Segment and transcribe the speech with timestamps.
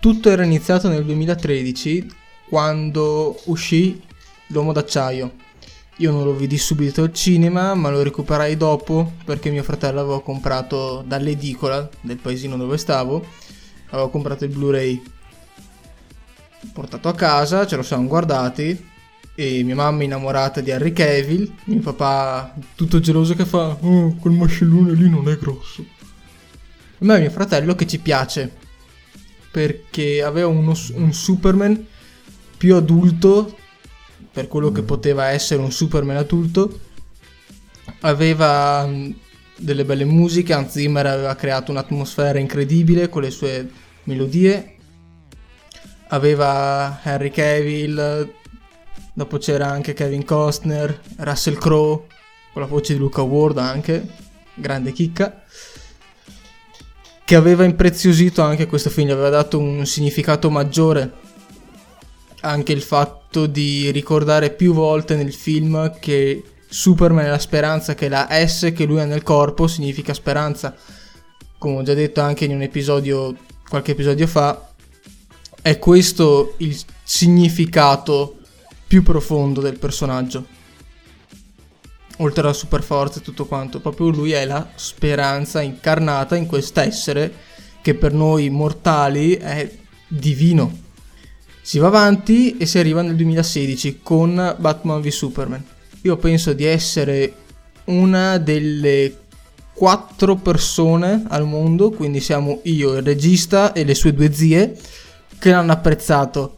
[0.00, 2.08] Tutto era iniziato nel 2013
[2.48, 4.00] quando uscì
[4.50, 5.34] L'uomo d'acciaio.
[5.96, 10.22] Io non lo vidi subito al cinema, ma lo recuperai dopo perché mio fratello aveva
[10.22, 13.26] comprato dall'edicola del paesino dove stavo,
[13.90, 15.02] aveva comprato il Blu-ray.
[16.72, 18.87] Portato a casa, ce lo siamo guardati
[19.40, 24.32] e mia mamma innamorata di Harry Cavill, mio papà tutto geloso che fa oh, quel
[24.32, 25.86] mascellone lì non è grosso.
[26.98, 28.50] A me e mio fratello che ci piace
[29.52, 31.86] perché aveva uno, un Superman
[32.56, 33.56] più adulto
[34.32, 36.80] per quello che poteva essere un Superman adulto.
[38.00, 39.10] Aveva mm,
[39.56, 43.70] delle belle musiche, Hans Zimmer aveva creato un'atmosfera incredibile con le sue
[44.02, 44.74] melodie.
[46.08, 48.34] Aveva Harry Cavill,
[49.18, 52.04] dopo c'era anche Kevin Costner, Russell Crowe,
[52.52, 54.06] con la voce di Luca Ward anche,
[54.54, 55.42] grande chicca
[57.24, 61.12] che aveva impreziosito anche questo film, gli aveva dato un significato maggiore
[62.40, 68.08] anche il fatto di ricordare più volte nel film che Superman è la speranza, che
[68.08, 70.74] la S che lui ha nel corpo significa speranza.
[71.58, 73.36] Come ho già detto anche in un episodio,
[73.68, 74.70] qualche episodio fa,
[75.60, 78.37] è questo il significato
[78.88, 80.56] più profondo del personaggio.
[82.16, 87.32] Oltre alla super forza e tutto quanto, proprio lui è la speranza incarnata in quest'essere
[87.80, 89.72] che per noi mortali è
[90.08, 90.86] divino
[91.68, 95.62] si va avanti e si arriva nel 2016 con Batman v Superman.
[96.00, 97.34] Io penso di essere
[97.84, 99.14] una delle
[99.74, 104.78] quattro persone al mondo, quindi siamo io, il regista e le sue due zie,
[105.38, 106.56] che l'hanno apprezzato.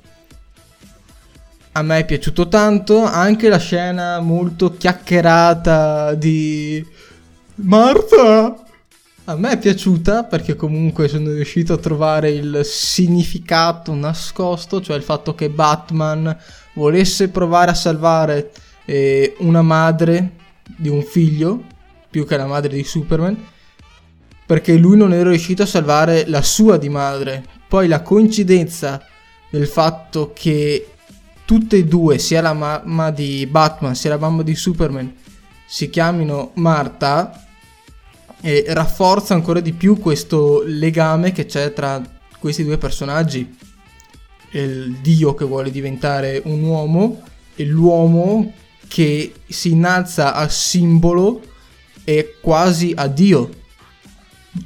[1.80, 6.86] A me è piaciuto tanto, anche la scena molto chiacchierata di
[7.54, 8.54] Marta,
[9.24, 15.02] a me è piaciuta perché comunque sono riuscito a trovare il significato nascosto, cioè il
[15.02, 16.36] fatto che Batman
[16.74, 18.50] volesse provare a salvare
[18.84, 20.32] eh, una madre
[20.76, 21.62] di un figlio,
[22.10, 23.42] più che la madre di Superman,
[24.44, 27.42] perché lui non era riuscito a salvare la sua di madre.
[27.66, 29.02] Poi la coincidenza
[29.48, 30.84] del fatto che
[31.50, 35.12] tutte e due, sia la mamma di Batman sia la mamma di Superman,
[35.66, 37.44] si chiamino Marta,
[38.40, 42.00] e rafforza ancora di più questo legame che c'è tra
[42.38, 43.52] questi due personaggi.
[44.52, 47.20] Il dio che vuole diventare un uomo
[47.56, 48.52] e l'uomo
[48.86, 51.42] che si innalza a simbolo
[52.04, 53.50] e quasi a dio.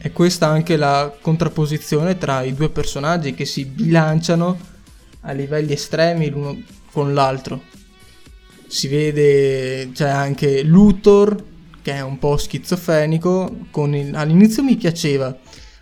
[0.03, 4.73] E questa anche la contrapposizione tra i due personaggi che si bilanciano
[5.25, 7.63] a livelli estremi l'uno con l'altro.
[8.67, 11.53] Si vede, c'è anche Luthor
[11.85, 14.15] che è un po' schizofrenico, il...
[14.15, 15.37] all'inizio mi piaceva,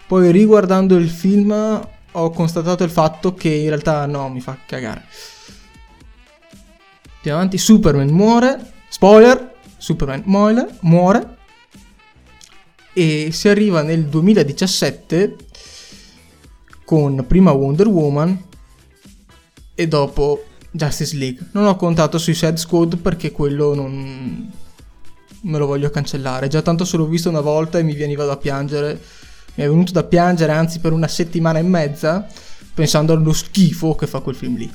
[0.08, 1.52] poi riguardando il film
[2.14, 5.04] ho constatato il fatto che in realtà no, mi fa cagare.
[7.20, 11.36] Più avanti, Superman muore, spoiler, Superman muore, muore
[12.92, 15.36] e si arriva nel 2017
[16.84, 18.50] con prima Wonder Woman
[19.74, 21.46] e dopo Justice League.
[21.52, 24.50] Non ho contato sui Sad Squad perché quello non,
[25.42, 26.48] me lo voglio cancellare.
[26.48, 29.00] Già tanto se l'ho visto una volta e mi veniva da piangere.
[29.54, 32.26] Mi è venuto da piangere anzi per una settimana e mezza
[32.74, 34.70] pensando allo schifo che fa quel film lì.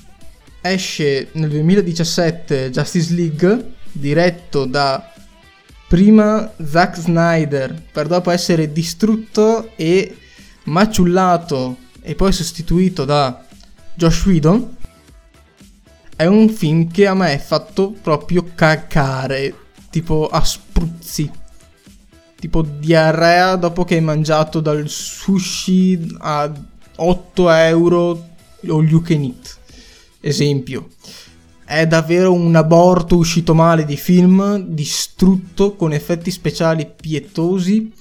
[0.62, 5.12] Esce nel 2017 Justice League diretto da
[5.88, 10.16] prima Zack Snyder per dopo essere distrutto e
[10.64, 13.44] maciullato e poi sostituito da
[13.96, 14.76] Josh Whedon.
[16.18, 19.54] È un film che a me è fatto proprio cacare
[19.92, 21.30] tipo a spruzzi.
[22.40, 26.52] Tipo diarrea dopo che hai mangiato dal sushi a
[26.96, 28.30] 8 euro
[28.68, 29.58] all you can eat.
[30.20, 30.88] Esempio.
[31.64, 37.94] È davvero un aborto uscito male di film, distrutto con effetti speciali pietosi,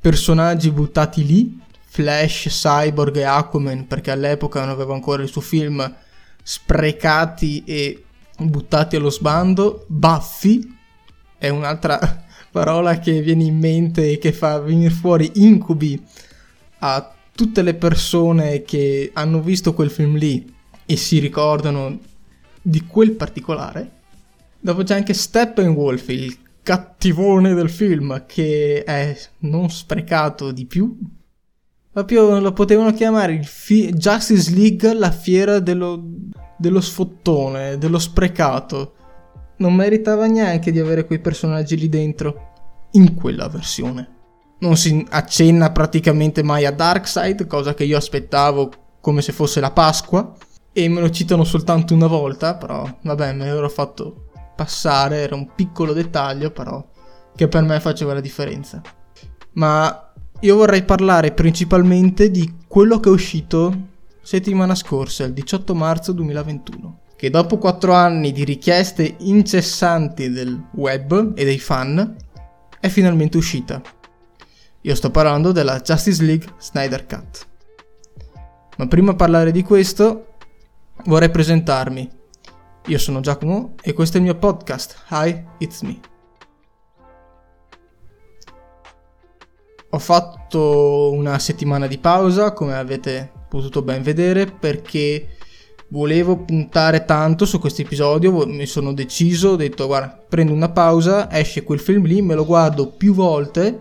[0.00, 6.02] personaggi buttati lì, Flash, Cyborg e Aquaman, perché all'epoca non aveva ancora il suo film,
[6.46, 8.04] sprecati e
[8.38, 10.76] buttati allo sbando, Buffy,
[11.38, 16.00] è un'altra parola che viene in mente e che fa venire fuori incubi
[16.80, 20.54] a tutte le persone che hanno visto quel film lì
[20.84, 21.98] e si ricordano
[22.60, 23.90] di quel particolare.
[24.60, 30.96] Dopo c'è anche Steppenwolf, il cattivone del film, che è non sprecato di più.
[31.94, 36.02] Proprio lo potevano chiamare fi- Justice League, la fiera dello,
[36.58, 38.94] dello sfottone, dello sprecato
[39.56, 44.10] non meritava neanche di avere quei personaggi lì dentro in quella versione.
[44.60, 48.70] non si accenna praticamente mai a Darkseid, cosa che io aspettavo
[49.00, 50.32] come se fosse la Pasqua,
[50.72, 55.50] e me lo citano soltanto una volta, però vabbè, me l'ero fatto passare, era un
[55.54, 56.82] piccolo dettaglio, però
[57.36, 58.80] che per me faceva la differenza.
[59.52, 60.03] Ma
[60.44, 67.00] io vorrei parlare principalmente di quello che è uscito settimana scorsa, il 18 marzo 2021,
[67.16, 72.16] che dopo 4 anni di richieste incessanti del web e dei fan,
[72.78, 73.80] è finalmente uscita.
[74.82, 77.46] Io sto parlando della Justice League Snyder Cut.
[78.76, 80.34] Ma prima di parlare di questo,
[81.06, 82.10] vorrei presentarmi.
[82.88, 85.04] Io sono Giacomo e questo è il mio podcast.
[85.08, 86.12] Hi, it's me.
[89.94, 95.36] Ho fatto una settimana di pausa, come avete potuto ben vedere, perché
[95.90, 101.30] volevo puntare tanto su questo episodio, mi sono deciso, ho detto guarda, prendo una pausa,
[101.30, 103.78] esce quel film lì, me lo guardo più volte,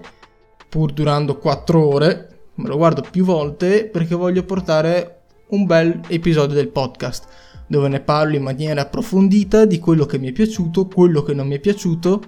[0.69, 6.53] pur durando 4 ore, me lo guardo più volte perché voglio portare un bel episodio
[6.53, 7.25] del podcast
[7.65, 11.47] dove ne parlo in maniera approfondita di quello che mi è piaciuto, quello che non
[11.47, 12.21] mi è piaciuto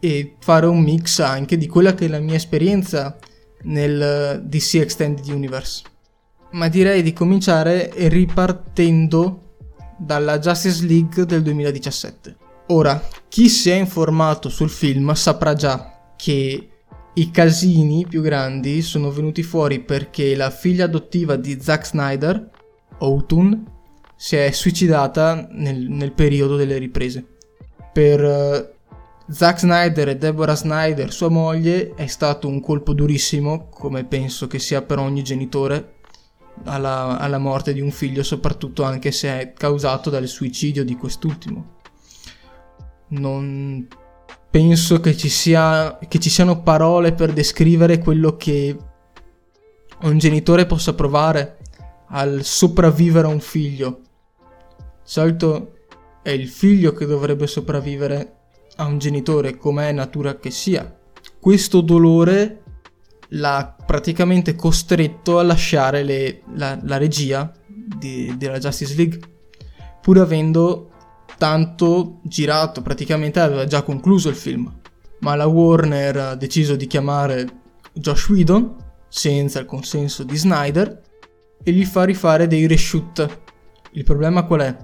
[0.00, 3.16] e fare un mix anche di quella che è la mia esperienza
[3.62, 5.82] nel DC Extended Universe.
[6.52, 9.48] Ma direi di cominciare ripartendo
[9.98, 12.36] dalla Justice League del 2017.
[12.68, 16.68] Ora, chi si è informato sul film saprà già che
[17.14, 22.50] i casini più grandi sono venuti fuori perché la figlia adottiva di Zack Snyder,
[22.98, 23.76] Outun,
[24.14, 27.24] si è suicidata nel, nel periodo delle riprese.
[27.92, 28.77] Per uh,
[29.30, 34.58] Zack Snyder e Deborah Snyder, sua moglie, è stato un colpo durissimo, come penso che
[34.58, 35.96] sia per ogni genitore,
[36.64, 41.76] alla, alla morte di un figlio, soprattutto anche se è causato dal suicidio di quest'ultimo.
[43.08, 43.86] Non
[44.50, 48.76] penso che ci, sia, che ci siano parole per descrivere quello che
[50.00, 51.58] un genitore possa provare
[52.08, 54.00] al sopravvivere a un figlio.
[54.78, 55.74] Di solito
[56.22, 58.37] è il figlio che dovrebbe sopravvivere
[58.80, 60.96] a un genitore com'è natura che sia.
[61.38, 62.62] Questo dolore
[63.30, 69.20] l'ha praticamente costretto a lasciare le, la, la, regia di, della Justice League,
[70.00, 70.90] pur avendo
[71.36, 74.72] tanto girato, praticamente aveva già concluso il film.
[75.20, 77.46] Ma la Warner ha deciso di chiamare
[77.92, 78.76] Josh Whedon,
[79.08, 81.02] senza il consenso di Snyder,
[81.62, 83.40] e gli fa rifare dei reshoot.
[83.92, 84.76] Il problema qual è?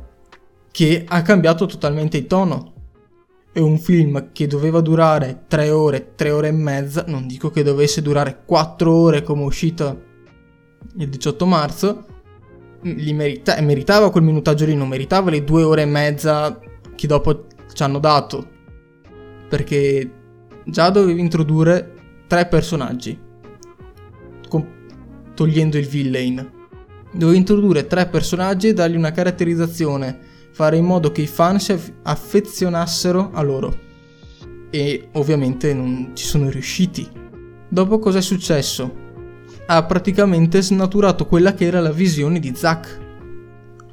[0.70, 2.73] Che ha cambiato totalmente il tono
[3.54, 7.62] è un film che doveva durare 3 ore, 3 ore e mezza, non dico che
[7.62, 10.02] dovesse durare 4 ore come è uscito
[10.96, 12.04] il 18 marzo,
[12.82, 16.58] merita- meritava quel minutaggio lì, non meritava le 2 ore e mezza
[16.96, 18.44] che dopo ci hanno dato,
[19.48, 20.10] perché
[20.64, 23.16] già dovevi introdurre 3 personaggi,
[24.48, 24.68] con-
[25.32, 26.50] togliendo il villain.
[27.12, 30.18] Dovevi introdurre 3 personaggi e dargli una caratterizzazione
[30.54, 33.76] fare in modo che i fan si affezionassero a loro.
[34.70, 37.10] E ovviamente non ci sono riusciti.
[37.68, 39.02] Dopo cosa è successo?
[39.66, 43.00] Ha praticamente snaturato quella che era la visione di Zack.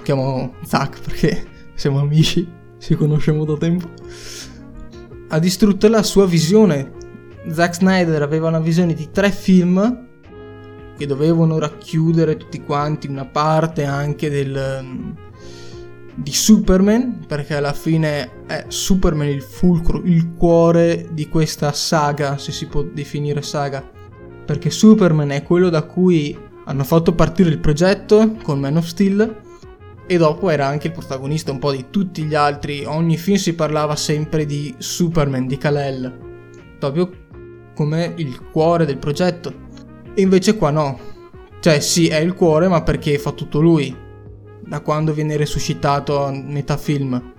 [0.04, 2.48] Chiamo Zack perché siamo amici,
[2.78, 3.90] ci conosciamo da tempo.
[5.30, 6.92] Ha distrutto la sua visione.
[7.50, 10.10] Zack Snyder aveva una visione di tre film
[10.96, 15.31] che dovevano racchiudere tutti quanti una parte anche del
[16.16, 22.52] di Superman, perché alla fine è Superman il fulcro, il cuore di questa saga, se
[22.52, 23.90] si può definire saga.
[24.46, 29.42] Perché Superman è quello da cui hanno fatto partire il progetto con Man of Steel
[30.06, 32.84] e dopo era anche il protagonista un po' di tutti gli altri.
[32.86, 36.18] Ogni film si parlava sempre di Superman, di Kal-El,
[36.80, 37.10] proprio
[37.74, 39.54] come il cuore del progetto.
[40.14, 41.00] E invece qua no.
[41.62, 44.01] Cioè sì, è il cuore, ma perché fa tutto lui
[44.66, 47.34] da quando viene resuscitato a metà film.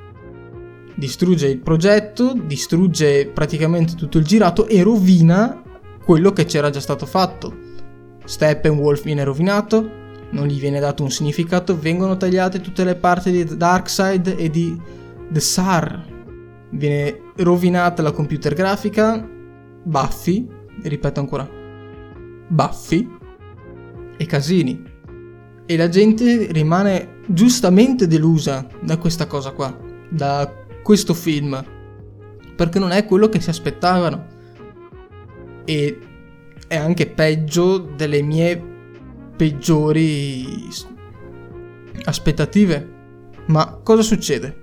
[0.94, 5.62] Distrugge il progetto, distrugge praticamente tutto il girato e rovina
[6.04, 7.70] quello che c'era già stato fatto.
[8.24, 10.00] Steppenwolf viene rovinato,
[10.30, 14.80] non gli viene dato un significato, vengono tagliate tutte le parti di Darkseid e di
[15.30, 16.10] The Sar.
[16.70, 19.28] Viene rovinata la computer grafica,
[19.84, 20.46] Buffy,
[20.82, 21.48] ripeto ancora,
[22.48, 23.08] Buffy
[24.16, 24.90] e casini.
[25.66, 29.76] E la gente rimane giustamente delusa da questa cosa qua,
[30.08, 30.52] da
[30.82, 31.64] questo film,
[32.56, 34.26] perché non è quello che si aspettavano.
[35.64, 35.98] E
[36.66, 38.70] è anche peggio delle mie
[39.36, 40.68] peggiori
[42.04, 43.00] aspettative.
[43.46, 44.60] Ma cosa succede?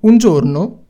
[0.00, 0.84] Un giorno,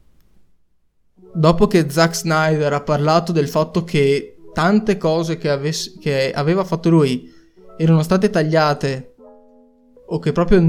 [1.33, 6.64] dopo che Zack Snyder ha parlato del fatto che tante cose che, avesse, che aveva
[6.64, 7.30] fatto lui
[7.76, 9.15] erano state tagliate
[10.06, 10.60] o che proprio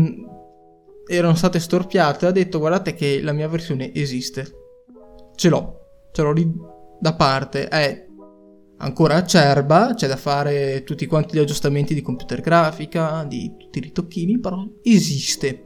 [1.07, 4.45] erano state storpiate, ha detto guardate che la mia versione esiste.
[5.35, 5.79] Ce l'ho,
[6.11, 6.51] ce l'ho lì
[6.99, 8.05] da parte, è
[8.79, 13.81] ancora acerba, c'è da fare tutti quanti gli aggiustamenti di computer grafica, di tutti i
[13.81, 15.65] ritocchini, però esiste.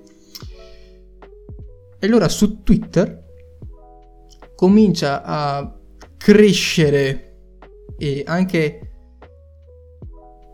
[2.00, 3.26] E allora su Twitter
[4.56, 5.78] comincia a
[6.18, 7.28] crescere
[7.98, 8.92] e anche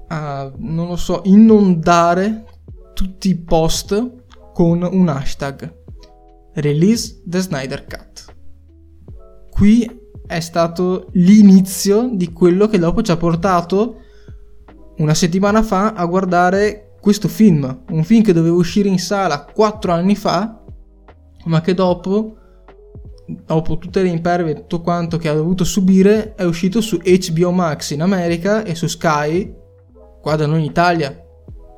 [0.08, 2.46] a, non lo so, inondare
[2.98, 4.24] tutti i post
[4.54, 5.72] con un hashtag
[6.56, 8.36] Release the Snyder Cut.
[9.52, 9.88] Qui
[10.26, 14.02] è stato l'inizio di quello che dopo ci ha portato
[14.98, 19.92] una settimana fa a guardare questo film, un film che doveva uscire in sala 4
[19.92, 20.64] anni fa,
[21.46, 22.36] ma che dopo,
[23.28, 27.52] dopo tutte le imperve e tutto quanto che ha dovuto subire, è uscito su HBO
[27.52, 29.54] Max in America e su Sky,
[30.20, 31.22] qua da noi in Italia.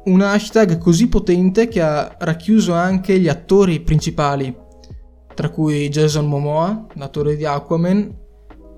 [0.09, 4.51] Un hashtag così potente che ha racchiuso anche gli attori principali,
[5.35, 8.17] tra cui Jason Momoa, l'attore di Aquaman,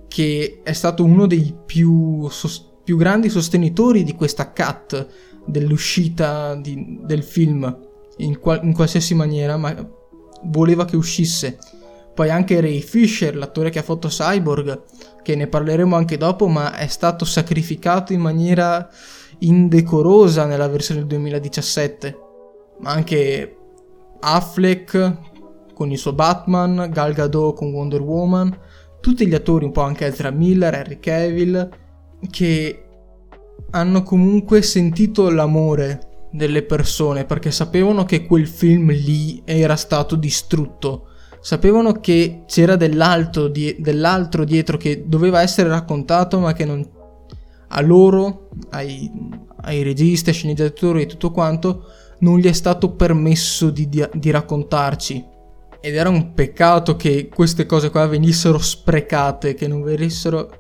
[0.09, 5.07] che è stato uno dei più, sos- più grandi sostenitori di questa cut,
[5.45, 7.79] dell'uscita di, del film,
[8.17, 9.73] in, qual- in qualsiasi maniera, ma
[10.43, 11.57] voleva che uscisse.
[12.13, 14.83] Poi anche Ray Fisher, l'attore che ha fatto Cyborg,
[15.23, 18.89] che ne parleremo anche dopo, ma è stato sacrificato in maniera
[19.41, 22.17] indecorosa nella versione del 2017.
[22.79, 23.57] Ma anche
[24.19, 25.17] Affleck
[25.73, 28.57] con il suo Batman, Gal Gadot con Wonder Woman,
[28.99, 31.69] tutti gli attori, un po' anche Ezra Miller, Henry Cavill,
[32.29, 32.85] che
[33.71, 41.07] hanno comunque sentito l'amore delle persone perché sapevano che quel film lì era stato distrutto.
[41.41, 46.87] Sapevano che c'era dell'altro, die- dell'altro dietro che doveva essere raccontato ma che non,
[47.71, 49.09] a loro, ai,
[49.61, 51.85] ai registi, ai sceneggiatori e tutto quanto,
[52.19, 55.29] non gli è stato permesso di, di, di raccontarci
[55.83, 60.59] ed era un peccato che queste cose qua venissero sprecate, che non venissero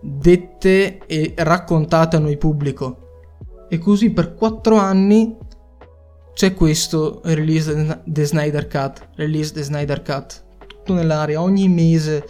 [0.00, 3.08] dette e raccontate a noi pubblico.
[3.68, 5.36] E così per quattro anni
[6.34, 12.24] c'è questo release the Snyder Cut, release the Snyder Cut, tutto nell'aria, ogni mese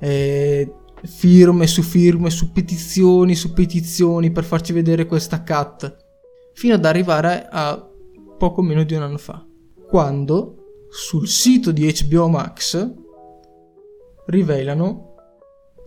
[0.00, 0.70] eh,
[1.02, 5.96] firme su firme, su petizioni, su petizioni per farci vedere questa cut,
[6.54, 7.88] fino ad arrivare a
[8.38, 9.44] poco meno di un anno fa,
[9.88, 12.94] quando sul sito di HBO Max
[14.26, 15.14] rivelano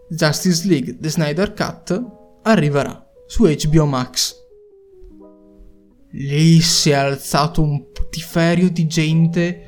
[0.09, 2.03] Justice League The Snyder Cut
[2.43, 4.35] arriverà su HBO Max.
[6.11, 9.67] Lì si è alzato un putiferio di gente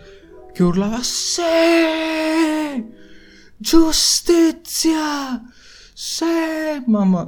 [0.51, 2.50] che urlava Sì!
[3.61, 5.39] Giustizia!
[5.93, 6.25] Sì!
[6.87, 7.27] Mamma,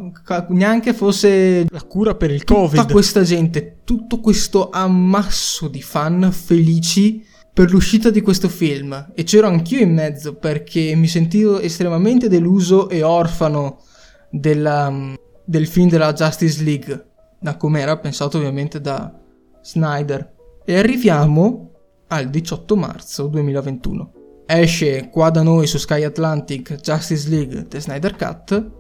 [0.50, 2.72] neanche fosse la cura per il Covid.
[2.72, 7.24] Tutta questa gente, tutto questo ammasso di fan felici
[7.54, 12.90] per l'uscita di questo film e c'ero anch'io in mezzo perché mi sentivo estremamente deluso
[12.90, 13.84] e orfano
[14.32, 15.14] della, mm,
[15.46, 17.10] del film della Justice League,
[17.40, 19.14] da come era pensato ovviamente da
[19.62, 20.34] Snyder.
[20.66, 21.74] E arriviamo
[22.08, 24.23] al 18 marzo 2021.
[24.46, 28.72] Esce qua da noi su Sky Atlantic Justice League The Snyder Cut.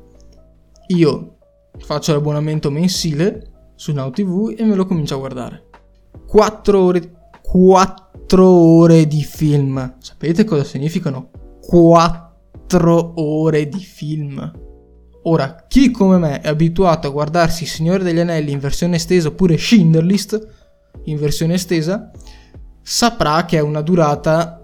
[0.87, 1.37] Io
[1.79, 5.69] faccio l'abbonamento mensile su Now TV e me lo comincio a guardare.
[6.27, 9.95] 4 ore 4 4 ore di film.
[9.99, 11.29] Sapete cosa significano?
[11.61, 14.51] 4 ore di film.
[15.25, 19.55] Ora, chi come me è abituato a guardarsi Signore degli Anelli in versione estesa oppure
[19.57, 20.47] Schindler List
[21.05, 22.09] in versione estesa,
[22.81, 24.62] saprà che è una durata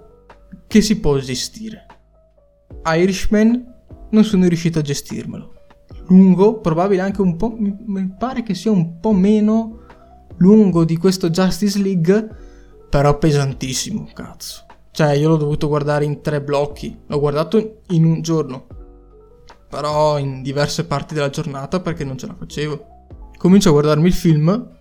[0.67, 1.85] che si può gestire.
[2.85, 3.75] Irishman
[4.11, 5.53] non sono riuscito a gestirmelo.
[6.07, 9.81] Lungo, probabile anche un po', mi pare che sia un po' meno
[10.37, 12.35] lungo di questo Justice League,
[12.89, 14.65] però pesantissimo, cazzo.
[14.91, 16.97] Cioè, io l'ho dovuto guardare in tre blocchi.
[17.05, 18.67] L'ho guardato in un giorno.
[19.69, 22.85] Però in diverse parti della giornata perché non ce la facevo.
[23.37, 24.77] Comincio a guardarmi il film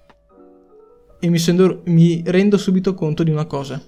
[1.20, 3.80] e mi, sento, mi rendo subito conto di una cosa.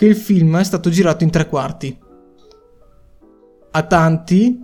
[0.00, 1.94] Che il film è stato girato in tre quarti.
[3.72, 4.58] A tanti,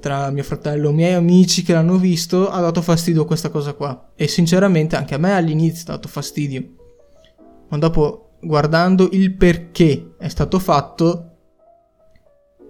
[0.00, 4.10] tra mio fratello e miei amici che l'hanno visto, ha dato fastidio questa cosa qua.
[4.16, 6.72] E sinceramente anche a me all'inizio ha dato fastidio
[7.68, 11.24] ma dopo guardando il perché è stato fatto,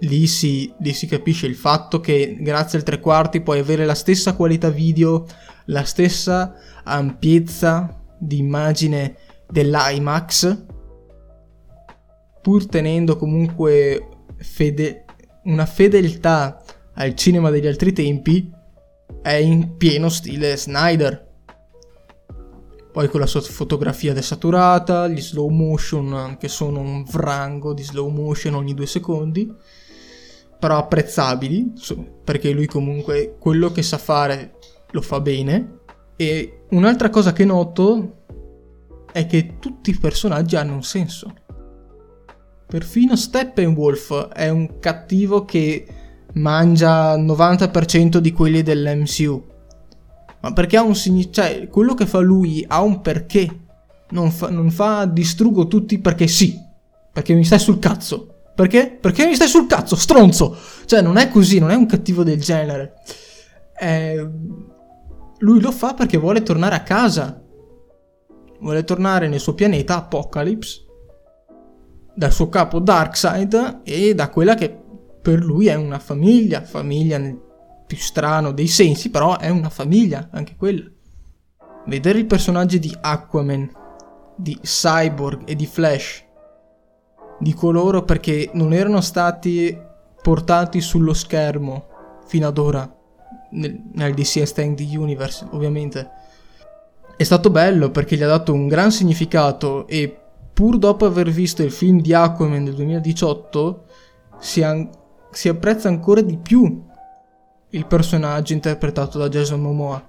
[0.01, 3.95] lì si, lì si capisce il fatto che grazie al tre quarti puoi avere la
[3.95, 5.27] stessa qualità video,
[5.67, 6.55] la stessa
[6.85, 9.17] ampiezza di immagine
[9.49, 10.67] dell'IMAX,
[12.49, 15.05] pur tenendo comunque fede-
[15.45, 16.65] una fedeltà
[16.95, 18.51] al cinema degli altri tempi,
[19.21, 21.29] è in pieno stile Snyder.
[22.91, 28.09] Poi con la sua fotografia desaturata, gli slow motion che sono un vrango di slow
[28.09, 29.55] motion ogni due secondi,
[30.59, 31.75] però apprezzabili,
[32.25, 34.55] perché lui comunque quello che sa fare
[34.93, 35.81] lo fa bene.
[36.17, 38.25] E un'altra cosa che noto
[39.13, 41.31] è che tutti i personaggi hanno un senso.
[42.69, 45.87] Perfino Steppenwolf è un cattivo che
[46.35, 49.43] mangia il 90% di quelli dell'MCU.
[50.41, 51.49] Ma perché ha un significato?
[51.49, 53.65] Cioè, quello che fa lui ha un perché.
[54.11, 56.59] Non fa, non fa distruggo tutti perché sì.
[57.11, 58.35] Perché mi stai sul cazzo.
[58.55, 58.91] Perché?
[59.01, 60.55] Perché mi stai sul cazzo, stronzo!
[60.85, 62.97] Cioè, non è così, non è un cattivo del genere.
[63.73, 64.15] È...
[65.39, 67.43] Lui lo fa perché vuole tornare a casa.
[68.61, 70.85] Vuole tornare nel suo pianeta Apocalypse.
[72.19, 74.77] Dal suo capo Darkseid e da quella che
[75.23, 76.65] per lui è una famiglia.
[76.65, 77.41] Famiglia nel
[77.87, 80.83] più strano dei sensi, però è una famiglia, anche quella.
[81.87, 83.71] Vedere i personaggi di Aquaman,
[84.35, 86.25] di Cyborg e di Flash,
[87.39, 89.81] di coloro perché non erano stati
[90.21, 91.87] portati sullo schermo
[92.27, 92.97] fino ad ora,
[93.51, 96.11] nel, nel DC Extended Universe, ovviamente.
[97.17, 100.23] È stato bello perché gli ha dato un gran significato e
[100.53, 103.85] pur dopo aver visto il film di Aquaman del 2018
[104.39, 104.91] si, an-
[105.31, 106.87] si apprezza ancora di più
[107.71, 110.07] il personaggio interpretato da Jason Momoa.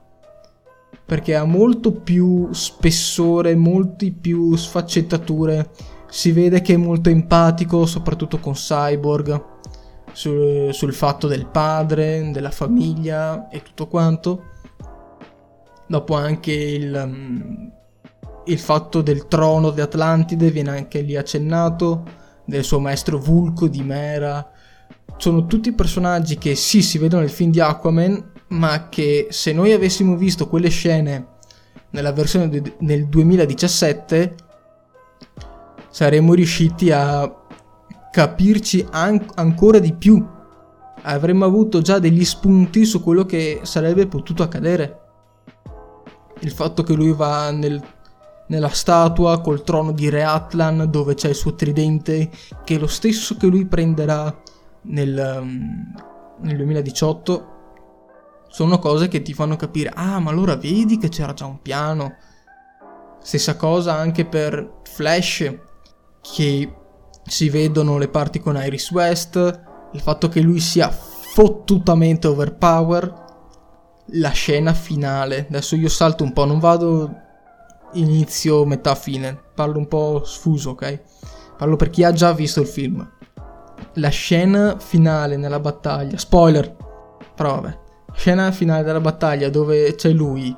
[1.05, 5.71] Perché ha molto più spessore, molti più sfaccettature.
[6.07, 9.43] Si vede che è molto empatico, soprattutto con Cyborg,
[10.11, 14.43] sul, sul fatto del padre, della famiglia e tutto quanto.
[15.87, 17.67] Dopo anche il, mm,
[18.45, 22.03] il fatto del trono di Atlantide viene anche lì accennato,
[22.45, 24.51] del suo maestro Vulco di Mera,
[25.17, 29.73] sono tutti personaggi che sì si vedono nel film di Aquaman, ma che se noi
[29.73, 31.37] avessimo visto quelle scene
[31.91, 34.35] nella versione de- nel 2017
[35.89, 37.31] saremmo riusciti a
[38.11, 40.25] capirci an- ancora di più.
[41.01, 44.99] Avremmo avuto già degli spunti su quello che sarebbe potuto accadere.
[46.39, 47.81] Il fatto che lui va nel,
[48.49, 52.29] nella statua col trono di Re Atlan dove c'è il suo tridente,
[52.63, 54.41] che è lo stesso che lui prenderà
[54.83, 55.93] nel, um,
[56.41, 57.57] nel 2018
[58.49, 62.15] sono cose che ti fanno capire, ah ma allora vedi che c'era già un piano.
[63.21, 65.55] Stessa cosa anche per Flash,
[66.21, 66.73] che
[67.23, 69.35] si vedono le parti con Iris West,
[69.91, 73.27] il fatto che lui sia fottutamente overpower,
[74.13, 75.45] la scena finale.
[75.47, 77.27] Adesso io salto un po', non vado
[77.93, 81.01] inizio, metà, fine, parlo un po' sfuso, ok?
[81.57, 83.07] Parlo per chi ha già visto il film.
[83.93, 86.75] La scena finale nella battaglia, spoiler,
[87.35, 87.77] però vabbè,
[88.13, 90.55] scena finale della battaglia dove c'è lui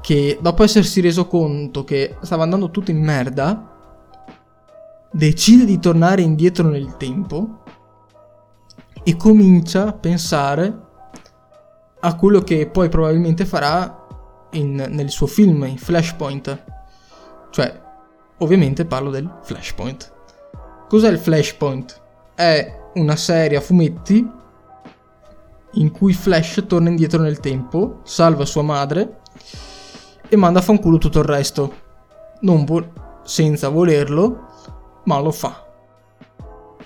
[0.00, 3.72] che dopo essersi reso conto che stava andando tutto in merda,
[5.10, 7.62] decide di tornare indietro nel tempo
[9.02, 10.82] e comincia a pensare
[12.00, 14.03] a quello che poi probabilmente farà
[14.54, 16.64] in, nel suo film, in Flashpoint.
[17.50, 17.80] Cioè,
[18.38, 20.12] ovviamente parlo del Flashpoint.
[20.88, 22.02] Cos'è il Flashpoint?
[22.34, 24.28] è una serie a fumetti
[25.76, 29.20] in cui Flash torna indietro nel tempo, salva sua madre
[30.28, 31.82] e manda a fanculo tutto il resto.
[32.40, 32.92] Non vo-
[33.24, 34.48] senza volerlo,
[35.04, 35.66] ma lo fa.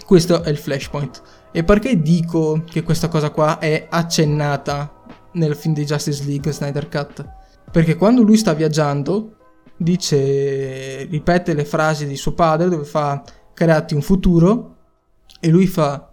[0.07, 1.23] Questo è il Flashpoint.
[1.51, 5.03] E perché dico che questa cosa qua è accennata
[5.33, 7.27] nel film di Justice League Snyder Cut?
[7.71, 9.37] Perché quando lui sta viaggiando,
[9.77, 13.23] dice, ripete le frasi di suo padre dove fa
[13.55, 14.77] creati un futuro
[15.41, 16.13] e lui fa,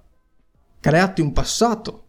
[0.80, 2.04] creati un passato.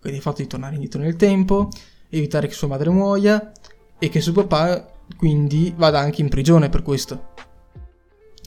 [0.00, 1.68] Quindi il fatto di tornare indietro nel tempo,
[2.08, 3.52] evitare che sua madre muoia
[3.98, 7.34] e che suo papà quindi vada anche in prigione per questo.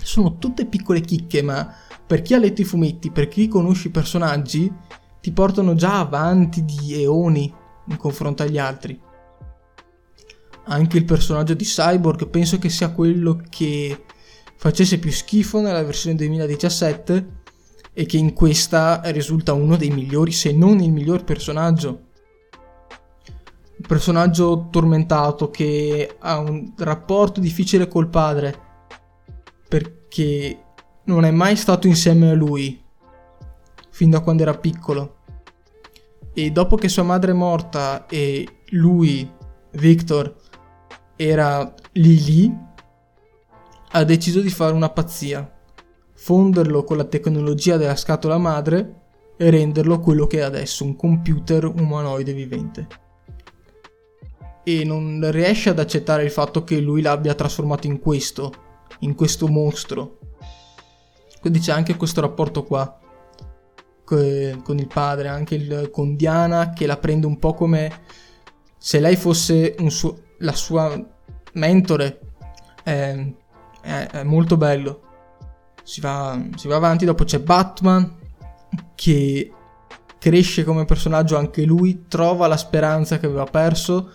[0.02, 1.74] Sono tutte piccole chicche, ma
[2.06, 4.72] per chi ha letto i fumetti, per chi conosce i personaggi,
[5.20, 7.54] ti portano già avanti di eoni
[7.88, 9.00] in confronto agli altri.
[10.66, 14.06] Anche il personaggio di Cyborg penso che sia quello che
[14.56, 17.40] facesse più schifo nella versione 2017
[17.94, 22.10] e che in questa risulta uno dei migliori, se non il miglior personaggio.
[23.78, 28.70] Un personaggio tormentato che ha un rapporto difficile col padre
[29.68, 30.64] perché
[31.06, 32.80] non è mai stato insieme a lui
[33.90, 35.18] fin da quando era piccolo.
[36.34, 39.30] E dopo che sua madre è morta e lui,
[39.72, 40.36] Victor,
[41.30, 42.58] era lì lì,
[43.92, 45.60] ha deciso di fare una pazzia
[46.14, 49.02] fonderlo con la tecnologia della scatola madre
[49.38, 52.88] e renderlo quello che è adesso, un computer umanoide vivente.
[54.64, 58.54] e non riesce ad accettare il fatto che lui l'abbia trasformato in questo,
[59.00, 60.20] in questo mostro.
[61.40, 63.00] Quindi c'è anche questo rapporto qua
[64.04, 68.04] con il padre, anche il, con Diana che la prende un po' come
[68.78, 71.00] se lei fosse suo, la sua
[71.54, 72.20] mentore.
[72.84, 73.34] È,
[73.82, 75.02] è, è molto bello.
[75.84, 78.20] Si va, si va avanti, dopo c'è Batman
[78.96, 79.52] che
[80.20, 84.12] cresce come personaggio anche lui, trova la speranza che aveva perso,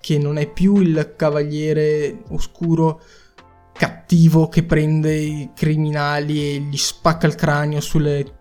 [0.00, 3.00] che non è più il cavaliere oscuro
[3.72, 8.38] cattivo che prende i criminali e gli spacca il cranio sulle,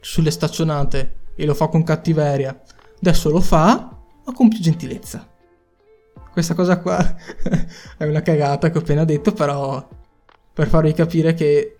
[0.00, 2.58] sulle staccionate e lo fa con cattiveria.
[2.98, 5.28] Adesso lo fa, ma con più gentilezza.
[6.34, 6.98] Questa cosa qua
[7.96, 9.88] è una cagata che ho appena detto, però
[10.52, 11.76] per farvi capire che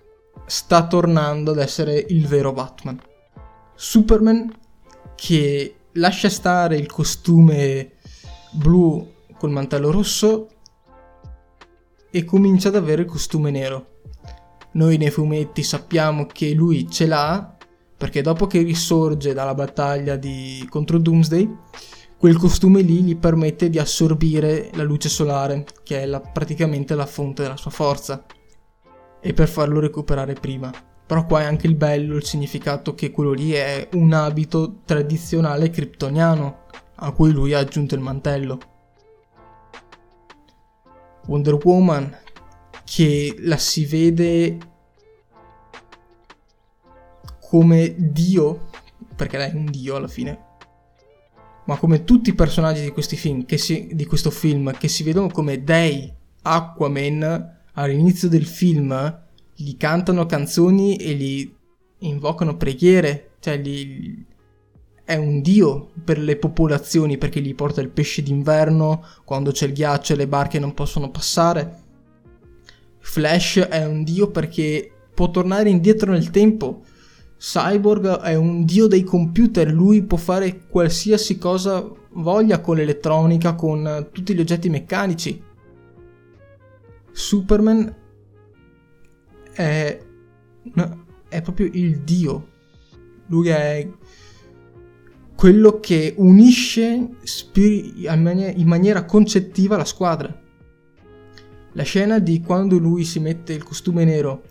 [0.46, 3.00] sta tornando ad essere il vero Batman.
[3.74, 4.54] Superman
[5.16, 7.94] che lascia stare il costume
[8.52, 10.48] blu col mantello rosso
[12.12, 14.02] e comincia ad avere il costume nero.
[14.74, 17.56] Noi nei fumetti sappiamo che lui ce l'ha
[17.96, 20.64] perché dopo che risorge dalla battaglia di...
[20.70, 21.52] contro Doomsday,
[22.24, 26.20] quel costume lì gli permette di assorbire la luce solare, che è la...
[26.20, 28.24] praticamente la fonte della sua forza,
[29.20, 30.72] e per farlo recuperare prima.
[31.04, 35.68] Però qua è anche il bello, il significato che quello lì è un abito tradizionale
[35.68, 36.60] kryptoniano
[36.94, 38.58] a cui lui ha aggiunto il mantello.
[41.26, 42.16] Wonder Woman
[42.84, 44.58] che la si vede
[47.38, 48.70] come Dio,
[49.14, 50.52] perché lei è un Dio alla fine,
[51.66, 55.28] ma come tutti i personaggi di, questi film, si, di questo film che si vedono
[55.28, 59.22] come dei, Aquaman, all'inizio del film
[59.54, 61.52] gli cantano canzoni e gli
[61.98, 64.24] invocano preghiere, cioè gli,
[65.04, 69.74] è un dio per le popolazioni perché gli porta il pesce d'inverno quando c'è il
[69.74, 71.82] ghiaccio e le barche non possono passare.
[72.98, 76.82] Flash è un dio perché può tornare indietro nel tempo.
[77.36, 84.08] Cyborg è un dio dei computer, lui può fare qualsiasi cosa voglia con l'elettronica, con
[84.12, 85.42] tutti gli oggetti meccanici.
[87.10, 87.94] Superman
[89.52, 90.00] è,
[91.28, 92.48] è proprio il dio.
[93.26, 93.88] Lui è
[95.34, 97.08] quello che unisce
[97.42, 100.42] in maniera concettiva la squadra.
[101.72, 104.42] La scena di quando lui si mette il costume nero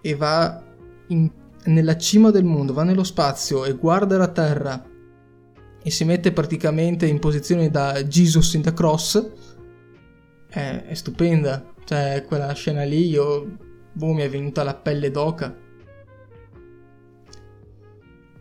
[0.00, 0.62] e va
[1.08, 1.30] in,
[1.68, 4.84] nella cima del mondo, va nello spazio e guarda la Terra
[5.82, 9.30] e si mette praticamente in posizione da Jesus in the Cross,
[10.48, 11.74] è, è stupenda.
[11.84, 13.56] Cioè, quella scena lì, io,
[13.92, 15.56] boh, mi è venuta la pelle d'oca.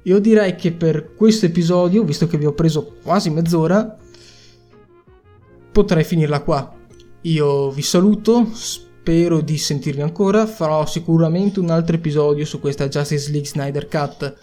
[0.04, 3.98] Io direi che per questo episodio, visto che vi ho preso quasi mezz'ora,
[5.72, 6.76] potrei finirla qua.
[7.22, 8.50] Io vi saluto,
[9.08, 14.36] spero di sentirvi ancora, farò sicuramente un altro episodio su questa Justice League Snyder Cut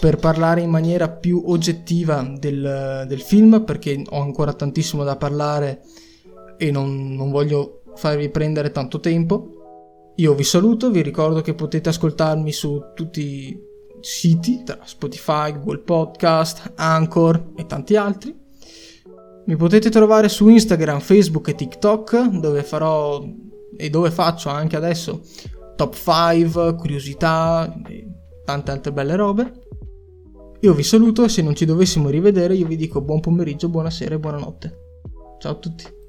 [0.00, 5.82] per parlare in maniera più oggettiva del, del film, perché ho ancora tantissimo da parlare
[6.58, 10.12] e non, non voglio farvi prendere tanto tempo.
[10.16, 13.56] Io vi saluto, vi ricordo che potete ascoltarmi su tutti
[14.00, 18.36] siti tra Spotify, Google Podcast, Anchor e tanti altri.
[19.46, 23.24] Mi potete trovare su Instagram, Facebook e TikTok dove farò
[23.76, 25.22] e dove faccio anche adesso
[25.76, 28.06] top 5, curiosità e
[28.44, 29.52] tante altre belle robe.
[30.60, 34.14] Io vi saluto e se non ci dovessimo rivedere io vi dico buon pomeriggio, buonasera
[34.14, 34.78] e buonanotte.
[35.38, 35.99] Ciao a tutti.